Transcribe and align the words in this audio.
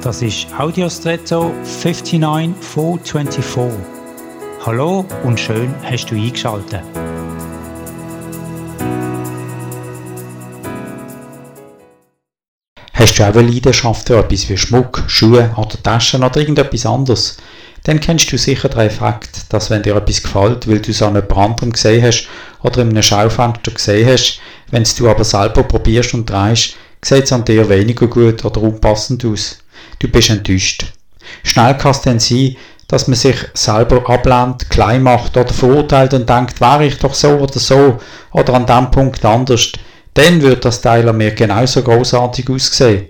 Das 0.00 0.22
ist 0.22 0.46
Audiostretto 0.56 1.52
59424. 1.64 3.80
Hallo 4.64 5.04
und 5.24 5.40
schön 5.40 5.74
hast 5.82 6.06
du 6.06 6.14
eingeschaltet. 6.14 6.82
Hast 12.92 13.18
du 13.18 13.24
auch 13.24 13.34
eine 13.34 13.42
Leidenschaft 13.42 14.06
für 14.06 14.18
etwas 14.18 14.48
wie 14.48 14.56
Schmuck, 14.56 15.02
Schuhe 15.08 15.52
oder 15.56 15.82
Taschen 15.82 16.22
oder 16.22 16.38
irgendetwas 16.38 16.86
anderes? 16.86 17.38
Dann 17.82 17.98
kennst 17.98 18.30
du 18.30 18.38
sicher 18.38 18.68
den 18.68 18.82
Effekt, 18.82 19.52
dass 19.52 19.68
wenn 19.68 19.82
dir 19.82 19.96
etwas 19.96 20.22
gefällt, 20.22 20.68
weil 20.68 20.78
du 20.78 20.92
es 20.92 21.02
an 21.02 21.16
jemand 21.16 21.36
anderem 21.36 21.72
gesehen 21.72 22.04
hast 22.04 22.28
oder 22.62 22.82
in 22.82 22.90
einem 22.90 23.02
Schaufenster 23.02 23.72
gesehen 23.72 24.08
hast, 24.08 24.38
wenn 24.70 24.84
du 24.84 25.10
aber 25.10 25.24
selber 25.24 25.64
probierst 25.64 26.14
und 26.14 26.30
drehst, 26.30 26.76
sieht 27.04 27.24
es 27.24 27.32
an 27.32 27.44
dir 27.44 27.68
weniger 27.68 28.06
gut 28.06 28.44
oder 28.44 28.62
unpassend 28.62 29.24
aus. 29.24 29.58
Du 29.98 30.08
bist 30.08 30.30
enttäuscht. 30.30 30.92
Schnell 31.42 31.76
kann 31.76 31.90
es 31.90 32.00
dann 32.02 32.18
sein, 32.18 32.56
dass 32.88 33.06
man 33.06 33.16
sich 33.16 33.36
selber 33.54 34.08
ablehnt, 34.08 34.70
klein 34.70 35.02
macht 35.02 35.36
oder 35.36 35.52
verurteilt 35.52 36.14
und 36.14 36.28
denkt, 36.28 36.60
wäre 36.60 36.86
ich 36.86 36.98
doch 36.98 37.14
so 37.14 37.30
oder 37.30 37.58
so 37.58 37.98
oder 38.32 38.54
an 38.54 38.66
dem 38.66 38.90
Punkt 38.90 39.24
anders, 39.24 39.72
dann 40.14 40.40
wird 40.40 40.64
das 40.64 40.80
Teil 40.80 41.08
an 41.08 41.18
mir 41.18 41.32
genauso 41.32 41.82
großartig 41.82 42.48
aussehen. 42.48 43.08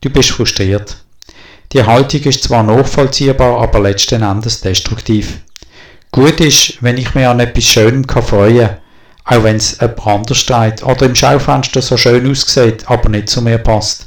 Du 0.00 0.10
bist 0.10 0.30
frustriert. 0.30 0.96
Die 1.72 1.82
Haltung 1.82 2.22
ist 2.22 2.44
zwar 2.44 2.62
nachvollziehbar, 2.62 3.60
aber 3.60 3.80
letzten 3.80 4.22
Endes 4.22 4.60
destruktiv. 4.60 5.40
Gut 6.12 6.40
ist, 6.40 6.82
wenn 6.82 6.96
ich 6.96 7.14
mir 7.14 7.28
an 7.28 7.40
etwas 7.40 7.64
Schönem 7.64 8.08
freuen 8.08 8.68
kann, 8.68 8.78
auch 9.24 9.42
wenn 9.42 9.56
es 9.56 9.78
jemand 9.80 10.06
anders 10.06 10.38
steht 10.38 10.82
oder 10.82 11.04
im 11.04 11.14
Schaufenster 11.14 11.82
so 11.82 11.96
schön 11.96 12.30
aussieht, 12.30 12.84
aber 12.86 13.10
nicht 13.10 13.28
zu 13.28 13.42
mir 13.42 13.58
passt. 13.58 14.06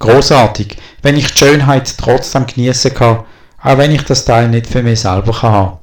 Großartig, 0.00 0.76
wenn 1.02 1.16
ich 1.16 1.32
die 1.32 1.38
Schönheit 1.38 1.96
trotzdem 1.98 2.46
genießen 2.46 2.94
kann, 2.94 3.24
auch 3.62 3.78
wenn 3.78 3.92
ich 3.92 4.04
das 4.04 4.24
Teil 4.24 4.48
nicht 4.48 4.66
für 4.66 4.82
mich 4.82 5.00
selber 5.00 5.32
kann 5.32 5.52
haben. 5.52 5.78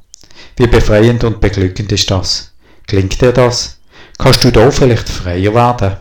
Wie 0.57 0.67
befreiend 0.67 1.23
und 1.23 1.39
beglückend 1.39 1.91
ist 1.91 2.09
das? 2.09 2.53
Klingt 2.87 3.21
dir 3.21 3.31
das? 3.31 3.79
Kannst 4.17 4.43
du 4.43 4.51
da 4.51 4.71
vielleicht 4.71 5.07
freier 5.09 5.53
werden? 5.53 5.97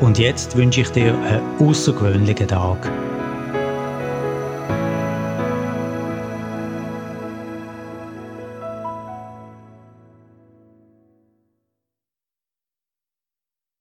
Und 0.00 0.18
jetzt 0.18 0.56
wünsche 0.56 0.82
ich 0.82 0.90
dir 0.90 1.14
einen 1.14 1.40
außergewöhnlichen 1.58 2.48
Tag. 2.48 2.90